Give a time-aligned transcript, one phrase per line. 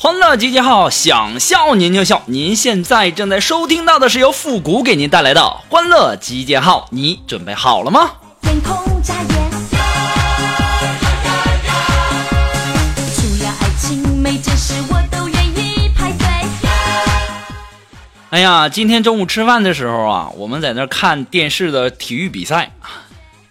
[0.00, 2.22] 欢乐集结号，想笑您就笑。
[2.26, 6.86] 您现在正在收听到的是由复古给您带来的欢乐集结号。
[6.92, 8.12] 你准备好了吗？
[18.30, 22.70] 哎呀，今天中午吃饭的时候啊，我们在那看电视的体育比赛，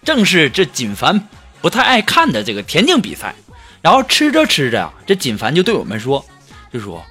[0.05, 1.27] 正是这锦凡
[1.59, 3.35] 不太爱看的这个田径比赛。
[3.81, 6.23] 然后吃着吃着这锦凡就对我们说。
[6.79, 7.05] 说，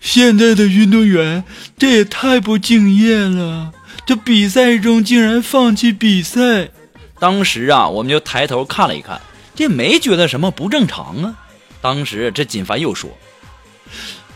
[0.00, 1.44] 现在的运动员
[1.78, 3.72] 这也太不敬业了！
[4.06, 6.70] 这比赛中竟然放弃比赛，
[7.18, 9.20] 当时啊，我们就抬头看了一看，
[9.54, 11.34] 这没觉得什么不正常啊。
[11.80, 13.10] 当时这锦凡又说：“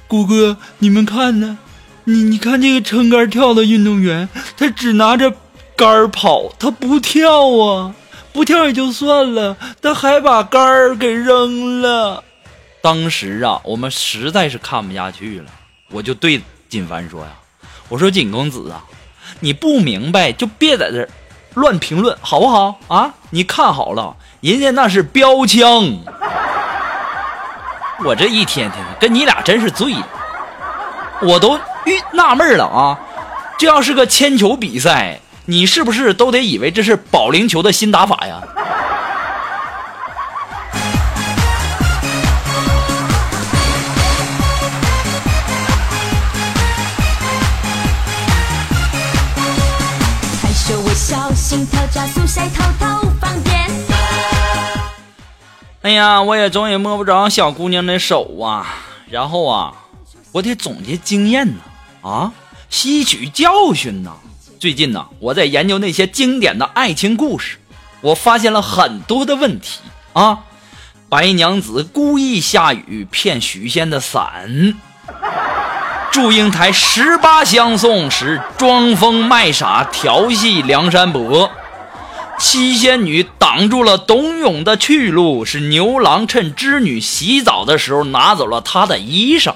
[0.08, 1.58] 谷哥，你们看呢？
[2.05, 5.33] 你你看这个撑杆跳的运动员，他只拿着
[5.77, 7.95] 杆跑，他不跳啊，
[8.33, 12.23] 不跳也就算了，他还把杆给扔了。”
[12.87, 15.47] 当时啊，我们实在是看不下去了，
[15.91, 17.31] 我就对锦凡说呀
[17.91, 18.84] ：“我说锦公子啊，
[19.41, 21.05] 你不明白就别在这
[21.55, 23.12] 乱评论，好不好啊？
[23.31, 25.98] 你看好了，人家那是标枪。
[28.05, 30.07] 我这一天天的跟你俩真是醉了，
[31.23, 31.59] 我都
[32.12, 33.01] 纳闷了啊，
[33.59, 38.41] 这要是个铅球比赛，你是不是都得以为这是保龄球的新打法呀？”
[56.27, 58.67] 我也总也摸不着小姑娘的手啊，
[59.09, 59.73] 然后啊，
[60.33, 61.55] 我得总结经验呢，
[62.03, 62.33] 啊，
[62.69, 64.13] 吸取教训呢。
[64.59, 67.59] 最近呢，我在研究那些经典的爱情故事，
[68.01, 69.79] 我发现了很多的问题
[70.15, 70.39] 啊。
[71.09, 74.75] 白娘子故意下雨骗许仙的伞，
[76.11, 81.48] 祝英台十八相送时装疯卖傻调戏梁山伯，
[82.41, 83.25] 七仙女。
[83.58, 89.55] 挡住了董永的去路，是牛郎趁织女洗澡的时候拿走了她的衣裳。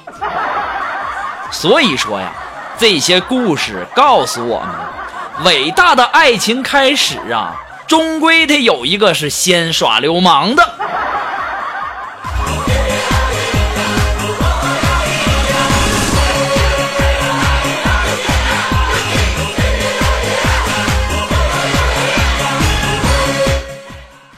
[1.51, 2.33] 所以说呀，
[2.79, 7.55] 这些故事告诉我们，伟大的爱情开始啊，
[7.87, 10.80] 终归得有一个是先耍流氓的。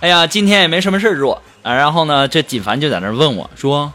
[0.03, 3.93] 哎呀，今天也没什么事做啊，然后呢，这锦凡就在那问我说：“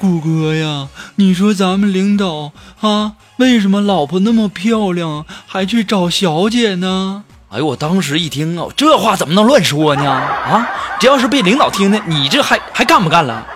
[0.00, 2.50] 谷哥呀，你说咱们领导
[2.80, 10.10] 啊，为什么老婆那么漂亮，还去找小姐呢？”哎呦，我当时一听啊，这话怎么能乱说呢？
[10.10, 10.66] 啊，
[10.98, 13.46] 这要是被领导听的，你这还还干不干了？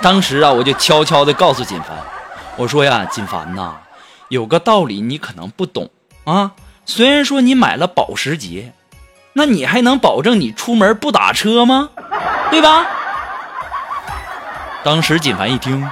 [0.00, 1.90] 当时啊，我就悄悄地告诉锦凡，
[2.56, 3.74] 我说呀，锦凡呐，
[4.30, 5.90] 有个道理你可能不懂
[6.24, 6.52] 啊，
[6.86, 8.72] 虽然说你买了保时捷。
[9.38, 11.90] 那你还能保证你出门不打车吗？
[12.50, 12.84] 对吧？
[14.82, 15.88] 当时锦凡一听，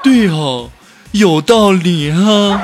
[0.00, 0.70] 对哦，
[1.10, 2.62] 有道理啊。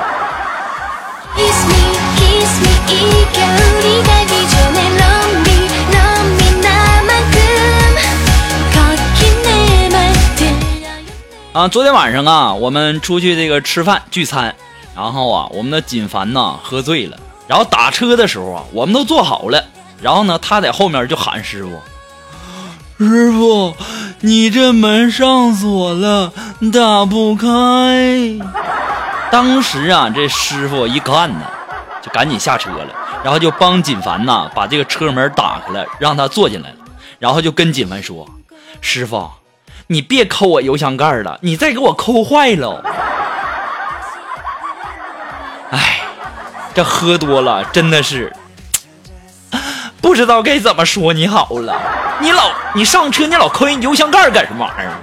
[11.51, 14.55] 啊，昨天晚上啊，我们出去这个吃饭聚餐，
[14.95, 17.17] 然后啊，我们的锦凡呢喝醉了。
[17.51, 19.61] 然后打车的时候啊，我们都坐好了。
[20.01, 21.69] 然后呢，他在后面就喊师傅
[22.97, 23.75] ：“师傅，
[24.21, 26.31] 你这门上锁了，
[26.73, 28.39] 打不开。
[29.29, 31.41] ”当时啊，这师傅一看呢，
[32.01, 32.87] 就赶紧下车了，
[33.21, 36.75] 然后就帮锦凡呐把这个车门打开了，让他坐进来了。
[37.19, 38.25] 然后就跟锦凡说
[38.79, 39.29] ：“师傅，
[39.87, 42.81] 你别抠我油箱盖了，你再给我抠坏了。”
[46.73, 48.31] 这喝多了真的是，
[50.01, 51.75] 不知道该怎么说你好了。
[52.21, 54.95] 你老你上车你老抠人油箱盖干什么玩意儿？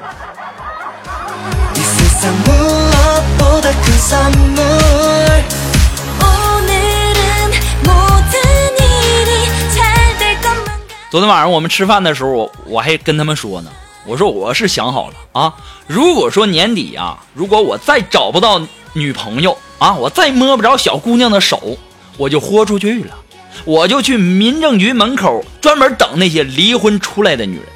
[11.10, 13.70] 昨天晚上我们吃饭的时候，我我还跟他们说呢，
[14.06, 15.54] 我说我是想好了啊，
[15.86, 18.58] 如果说年底啊，如果我再找不到
[18.94, 19.54] 女朋友。
[19.78, 19.94] 啊！
[19.94, 21.76] 我再摸不着小姑娘的手，
[22.16, 23.14] 我就豁出去了，
[23.64, 27.66] 我就去民政局门口专门等那些离婚出来的女人。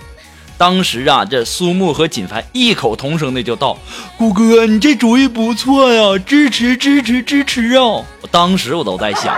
[0.58, 3.76] 当时啊，这苏木和锦凡异口同声的就道
[4.16, 7.82] ：“谷哥，你这主意不错呀，支持支持支持啊！”
[8.20, 9.34] 我当时我都在想，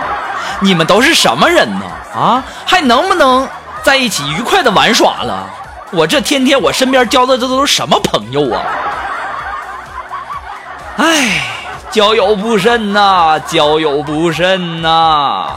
[0.59, 1.85] 你们都是什么人呢？
[2.13, 3.47] 啊，还能不能
[3.83, 5.47] 在一起愉快的玩耍了？
[5.91, 8.63] 我这天天我身边交的这都是什么朋友啊？
[10.97, 11.54] 哎。
[11.95, 15.47] 交友不慎呐，交友不慎呐。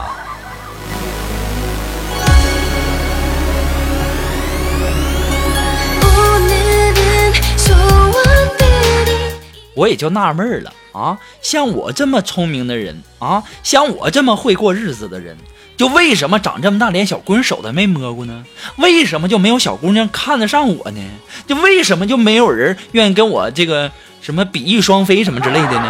[9.79, 15.37] 我也就纳闷了啊，像我这么聪明的人啊，像我这么会过日子的人，
[15.77, 18.43] 就为什么长这么大连小娘手都没摸过呢？
[18.75, 21.01] 为什么就没有小姑娘看得上我呢？
[21.47, 23.89] 就为什么就没有人愿意跟我这个
[24.21, 25.87] 什么比翼双飞什么之类的呢？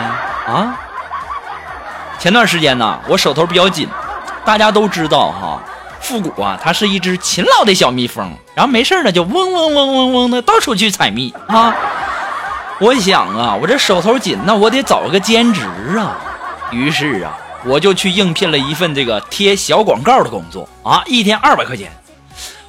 [0.47, 0.79] 啊！
[2.19, 3.87] 前段时间呢，我手头比较紧，
[4.45, 5.63] 大家都知道哈，
[5.99, 11.75] 复古啊，它是一只勤劳的小蜜蜂，然后没事呢就嗡嗡嗡嗡嗡的到处去采蜜啊。
[12.81, 15.61] 我想啊，我这手头紧，那我得找个兼职
[15.97, 16.17] 啊。
[16.71, 21.91] 于是啊，我就去应聘了一份这个贴小广告的工作啊，一天二百块钱。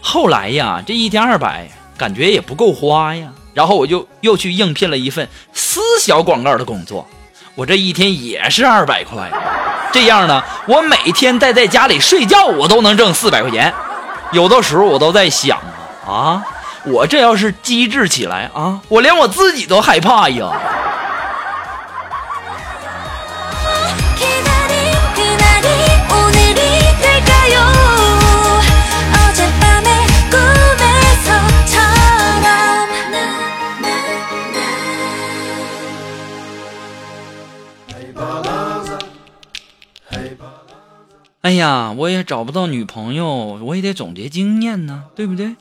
[0.01, 7.07] 后来呀，这一天二百感觉也不够花呀，然后我就又去应聘了一份撕小广告的工作，
[7.55, 9.31] 我这一天也是二百块。
[9.93, 13.73] 这样呢，我每天待在家里睡觉，我都能挣四百块钱。
[14.33, 15.57] 有的时候我都在想
[16.05, 16.43] 啊。
[16.87, 20.50] 我这要是机智起来啊，我连我自己都害怕呀！
[41.43, 43.26] 哎呀，我也找不到女朋友，
[43.65, 45.56] 我也得总结经验呢，对不对？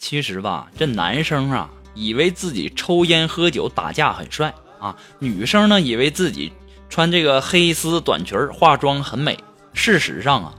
[0.00, 6.50] 其实吧，这男生啊，以为自己抽烟喝酒打架很帅啊；女生呢，以为自己
[6.88, 9.38] 穿这个黑丝短裙化妆很美。
[9.74, 10.54] 事实上啊，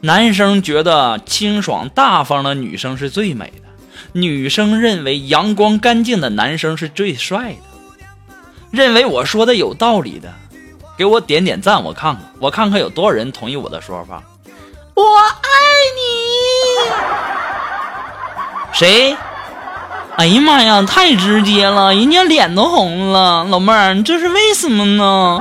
[0.00, 3.68] 男生觉得清爽大方的女生是最美的，
[4.18, 8.06] 女生认为阳光干净的男生是最帅的。
[8.70, 10.32] 认为我说的有道理的，
[10.96, 14.22] 给我点点赞，我看看，我看看有多少人同意我的说法。
[14.94, 15.50] 我爱
[15.94, 17.51] 你。
[18.82, 19.16] 谁？
[20.16, 25.38] 哎呀妈呀，太直接了，人家脸都红了，老妹儿，你这是为什么呢？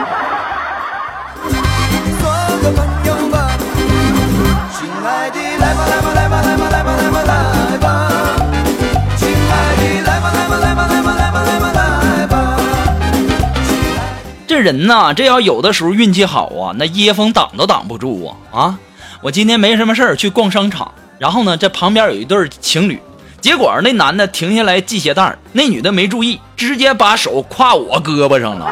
[14.46, 18.80] 这人呐，这要有的时候运气好啊，那椰风挡都挡不住啊啊！
[19.24, 23.02] 我今天没什么事儿，去逛商场，然后呢，这旁边有一对情侣。
[23.42, 28.66] 结果那男的停下来系鞋带那女的没注意，直接把手跨我胳膊上了。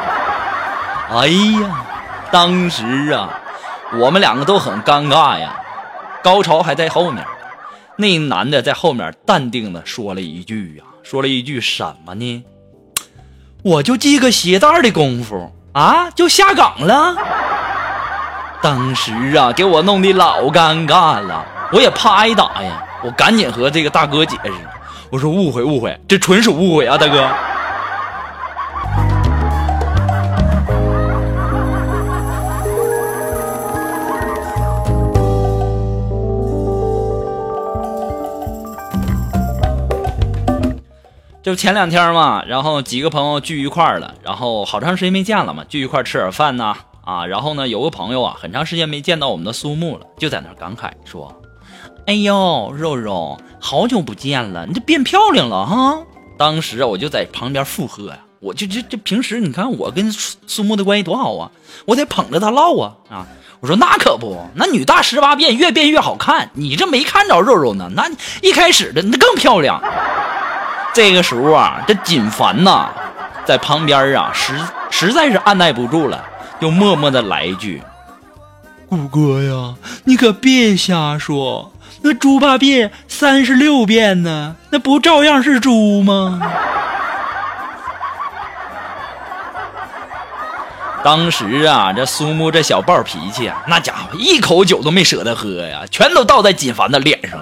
[1.11, 1.81] 哎呀，
[2.31, 3.29] 当时啊，
[3.99, 5.55] 我们两个都很尴尬呀。
[6.23, 7.25] 高潮还在后面，
[7.95, 12.43] 那男的在后面淡定的说了一句呀，说了一句什么呢？
[13.63, 17.15] 我就系个鞋带的功夫啊，就下岗了。
[18.61, 21.45] 当时啊，给我弄的老尴尬了。
[21.71, 24.51] 我也怕挨打呀，我赶紧和这个大哥解释，
[25.11, 27.29] 我说误会误会，这纯属误会啊，大哥。
[41.43, 46.73] 就前两天嘛，然后几个朋友聚一块了，然后好长时间没见了嘛，聚一块吃点饭呢，
[47.05, 51.31] 啊，然后呢有个朋友啊，很长时间没见到我们的苏木了，就在那感慨说。
[52.09, 55.99] 哎呦，肉肉，好久不见了，你这变漂亮了哈！
[56.39, 61.51] 当时啊，我就在旁边附和呀，我就这这平时你看我跟苏苏木的关系多好啊，
[61.85, 63.27] 我得捧着她唠啊啊！
[63.59, 68.09] 我说那可不，那女大十八变，越变越好看，你这没看着肉肉呢，那
[68.41, 69.79] 一开始的那更漂亮。
[70.95, 72.89] 这个时候啊，这锦凡呐，
[73.45, 74.53] 在旁边啊，实
[74.89, 76.25] 实在是按耐不住了，
[76.59, 77.79] 就默默的来一句。
[78.89, 81.71] 谷歌呀，你可别瞎说！
[82.01, 86.41] 那猪八戒三十六变呢，那不照样是猪吗？
[91.05, 97.39] 当时啊，这苏木这小暴脾气啊，那家伙一口酒都没舍得喝呀，全都倒在锦凡的脸上。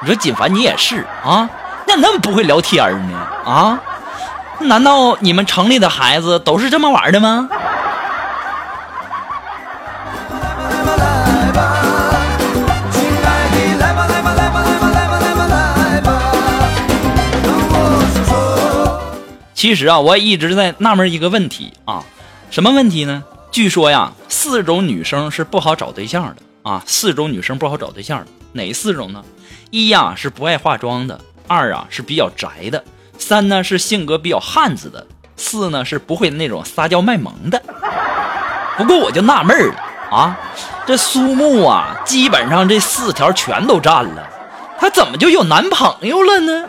[0.00, 1.46] 你说锦凡，你也是啊？
[1.86, 3.18] 那那么不会聊天呢？
[3.44, 3.78] 啊？
[4.60, 7.48] 难道你们城里的孩子都是这么玩的吗？
[19.56, 22.04] 其实啊，我一直在纳闷一个问题啊，
[22.50, 23.24] 什么问题呢？
[23.50, 26.36] 据说呀，四种女生是不好找对象的
[26.70, 28.22] 啊，四种女生不好找对象，
[28.52, 29.24] 哪四种呢？
[29.70, 32.84] 一呀是不爱化妆的，二啊是比较宅的，
[33.18, 35.04] 三呢是性格比较汉子的，
[35.38, 37.58] 四呢是不会那种撒娇卖萌的。
[38.76, 39.74] 不过我就纳闷了
[40.10, 40.38] 啊，
[40.86, 44.22] 这苏木啊，基本上这四条全都占了，
[44.78, 46.64] 她怎么就有男朋友了呢？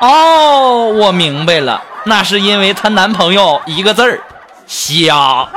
[0.00, 4.20] 哦，我明白了，那是因为她男朋友一个字儿，
[4.66, 5.48] 瞎。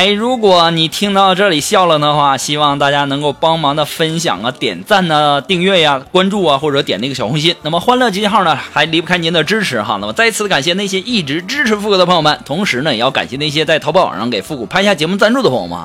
[0.00, 7.54] 哎，如果你听到这里笑了的话，希望大家能够帮忙的分享啊、点赞呢、订阅呀、关注啊，或者点那个小红心。
[7.60, 9.98] 那么欢乐集结号呢，还离不开您的支持哈。
[10.00, 15.78] 那么再次感谢那些一直支持富哥的朋友们，同时呢，也要感谢那些在淘宝网上给复古拍下节目赞助的朋友们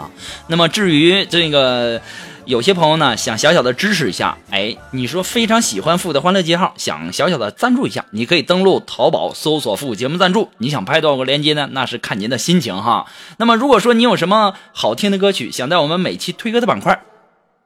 [0.48, 2.00] 那么至于这个。
[2.46, 11.70] 有些朋友呢，想小小的支持一下，哎，你说非常喜欢付的欢乐街号，想小小的赞助一下，你可以登录淘宝搜索付节目赞助，你想拍多少个链接呢？
[11.72, 13.06] 那是看您的心情哈。
[13.38, 17.02] 那么如果说你有什么好听的歌曲，想在我们每期推歌的板块。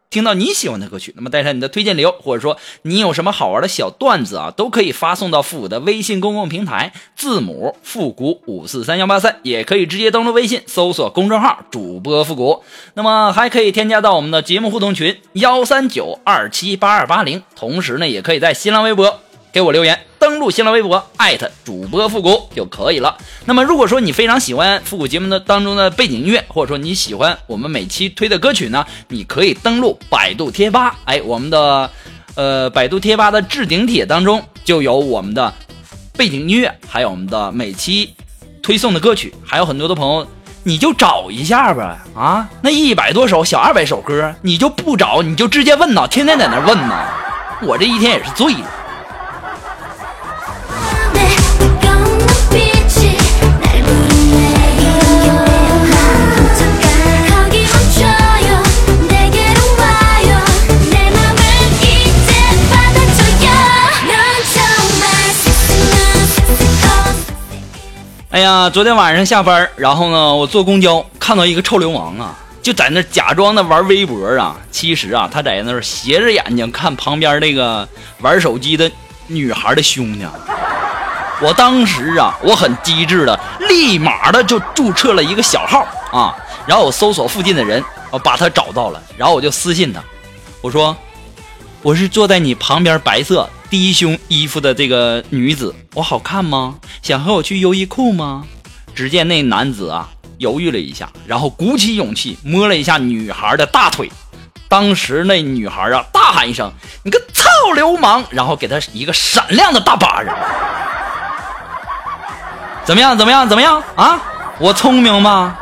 [0.10, 12.64] 听到你喜欢的歌曲，那么带上你的推荐流，或者说你有什么好玩的小段子啊，都可以发送到复古的微信公共平台，字母复古五四三幺八三，也可以直接登录微信搜索公众号主播复古，
[12.96, 19.20] 那么还可以添加到我们的节目互动群幺三九二七八二八零，同时呢，也可以在新浪微博。
[19.52, 23.18] 给我留言，登录新浪微博艾特主播复古就可以了。
[23.46, 31.90] 那么，如果说你非常喜欢复古节目的当中的背景音乐，或者说你喜欢我们每期推的歌曲呢，你可以登录百度贴吧，哎，我们的
[32.36, 35.52] 呃百度贴吧的置顶帖当中就有我们的
[36.16, 38.14] 背景音乐，还有我们的每期
[38.62, 40.28] 推送的歌曲，还有很多的朋友，
[40.62, 42.04] 你就找一下吧。
[42.16, 47.08] 啊，那一百多首小二百首歌，你就不找，你就直接问呐，天天在那问呐，
[47.64, 48.74] 我这一天也是醉了。
[68.32, 77.88] 哎呀，昨天晚上下班，然后呢，我坐公交看到一个臭流氓啊，就在那假装的玩微博啊，其实啊，他在那斜着眼睛看旁边那个
[78.20, 78.90] 玩手机的
[79.26, 80.32] 女孩的胸呢。
[81.42, 90.00] 我当时啊，我很机智的，立马的就注册了一个小号啊，然后我搜索附近的人，我把他找到了，然后我就私信他，
[90.62, 90.96] 我说
[91.82, 93.50] 我是坐在你旁边白色。
[93.70, 96.76] 低胸衣服的这个女子，我好看吗？
[97.04, 98.46] 想和我去优衣库吗？
[98.96, 100.10] 只见那男子啊，
[100.40, 104.10] 犹豫了一下，然后鼓起勇气摸了一下女孩的大腿。
[104.68, 106.72] 当时那女孩啊，大喊一声
[107.06, 110.36] ：“你个臭流氓！”然后给他一个闪亮的大巴掌。
[112.84, 113.16] 怎么样？
[113.18, 113.48] 怎么样？
[113.48, 113.82] 怎么样？
[113.96, 114.20] 啊！
[114.58, 115.56] 我聪明吗？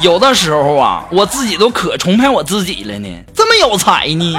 [0.00, 3.08] 有的时候啊，我自己都可崇拜我自己了呢。
[3.34, 4.38] 这么有才呢？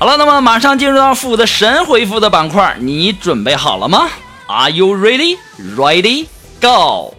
[0.00, 4.08] 好了，那么马上进入到复古的神回复的板块，你准备好了吗？
[4.46, 5.38] Are you ready?
[5.76, 6.26] Ready?
[6.60, 7.14] Go!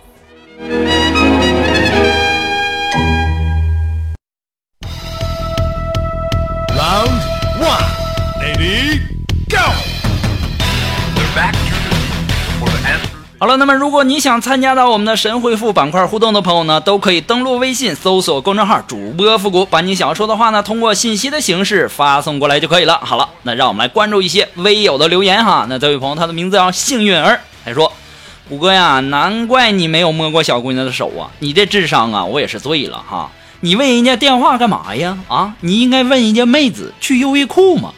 [6.75, 7.21] Round
[7.59, 7.83] one,
[8.39, 9.01] lady,
[9.49, 9.57] go！
[13.42, 23.00] 好了，那么如果你想参加到我们的神回复板块互动的朋友呢，都可以登录微信搜索公众号“主播复古”，把你想要说的话呢，通过信息的形式发送过来就可以了。
[23.02, 25.66] 好了，那让我们来关注一些微友的留言哈。
[25.68, 27.92] 那这位朋友他的名字叫幸运儿，他说
[28.48, 33.28] ：“虎哥呀，难怪你没有摸过小姑娘的手啊，你这智商啊，我也是醉了哈。
[33.58, 35.18] 你问人家电话干嘛呀？
[35.26, 37.92] 啊，你应该问人家妹子去优衣库吗？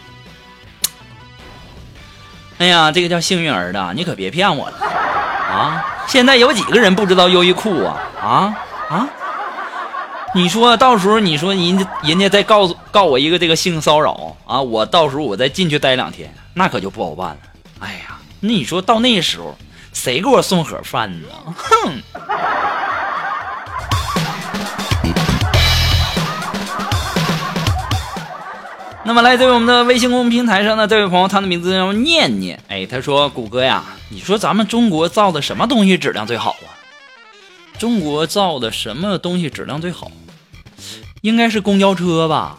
[2.56, 4.76] 哎呀，这个叫幸运儿的，你可别骗我了。”
[5.54, 5.84] 啊！
[6.08, 7.96] 现在有几个人不知道优衣库啊？
[8.16, 8.56] 啊
[8.88, 9.08] 啊！
[10.34, 17.37] 你说到时候，你说人人家再告诉告我一个这个性骚扰啊，我到时候我再进去待两天，那可就不好办了。
[17.78, 19.54] 哎呀，那你说到那时候，
[19.92, 21.28] 谁给我送盒饭呢？
[21.54, 21.92] 哼！
[29.06, 32.58] 那么来自于我们的微信公众平台上的这位朋友，他的名字叫念念。
[32.68, 36.73] 哎，他说：“谷歌呀，你说咱们中国造的什么东西质量最好啊？
[37.78, 40.11] 中国造的什么东西质量最好？
[41.20, 42.56] 应该是公交车吧，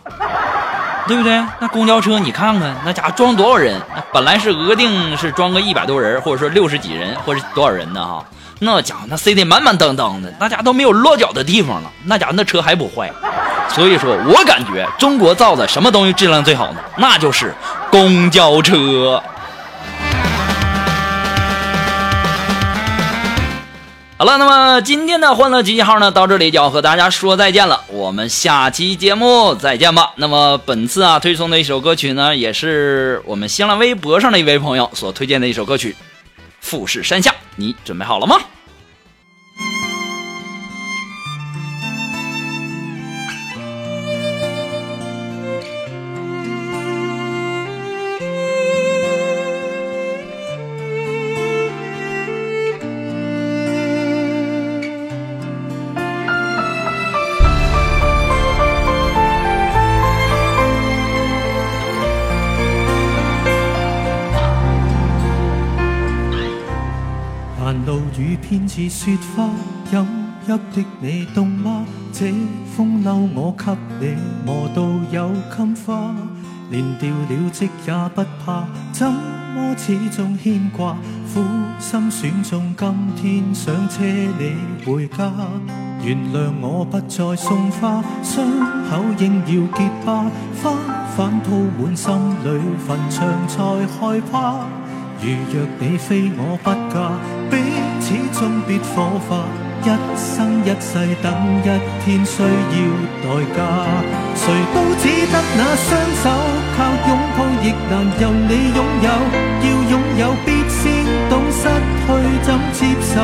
[1.07, 1.33] 对不对？
[1.59, 3.81] 那公交车你看看，那家伙装多少人？
[3.95, 8.05] 那本来是额定是装个一百多人，或者说六十几人，或是多少人呢？
[8.05, 8.23] 哈，
[8.59, 11.91] 那家伙那塞得满满当当的，那家伙都没有落脚的地方了。
[12.03, 13.11] 那家伙那车还不坏。”
[13.69, 16.79] 所以说，我感觉中国造的什么东西质量最好呢？
[16.97, 17.53] 那就是
[17.91, 19.21] 公交车。
[24.17, 27.81] 好了，那么今天的《欢乐集结号》呢，到这里就要和大家说再见了。
[27.89, 30.11] 我们下期节目再见吧。
[30.15, 35.91] 那么，本次啊推送的一首歌曲呢，也是我们新浪微博上的一位朋友所推荐的一首歌曲
[36.61, 38.39] 《富士山下》，你准备好了吗？
[69.05, 69.51] 雪花
[69.91, 70.01] 飲
[70.47, 71.85] 泣的你，懂嗎？
[72.11, 73.65] 這風褸我給
[73.99, 74.81] 你磨到
[75.11, 76.11] 有襟花，
[76.71, 80.95] 連掉了職也不怕，怎麼始終牽掛？
[81.31, 81.43] 苦
[81.77, 85.31] 心選中今天想車你回家，
[86.03, 88.37] 原諒我不再送花，傷
[88.89, 90.25] 口應要結疤，
[90.63, 90.75] 花
[91.15, 92.11] 瓣鋪滿心
[92.43, 94.65] 裏墳場才害怕。
[95.21, 97.84] 如若你非我不嫁。
[98.07, 99.47] 始终必火化，
[99.81, 101.67] 一生一世等一
[102.05, 102.77] 天需要
[103.23, 103.63] 代价。
[104.35, 106.29] 谁都只得那双手，
[106.77, 109.09] 靠拥抱亦难由你拥有。
[109.65, 111.63] 要拥有必先懂失
[112.05, 113.21] 去怎接受。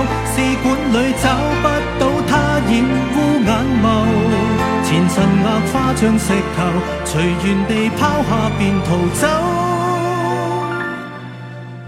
[6.04, 6.72] 像石头
[7.04, 9.28] 随缘地抛下便逃走，